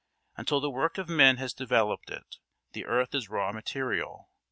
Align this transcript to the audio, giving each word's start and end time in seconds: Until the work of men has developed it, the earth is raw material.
Until 0.35 0.59
the 0.59 0.71
work 0.71 0.97
of 0.97 1.07
men 1.07 1.37
has 1.37 1.53
developed 1.53 2.09
it, 2.09 2.37
the 2.71 2.85
earth 2.87 3.13
is 3.13 3.29
raw 3.29 3.51
material. 3.51 4.31